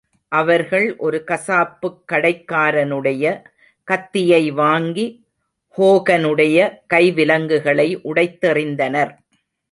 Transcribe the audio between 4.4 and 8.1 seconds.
வாங்கி ஹோகனுடைய கைவிலங்குகளை